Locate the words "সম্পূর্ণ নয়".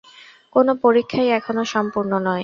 1.73-2.39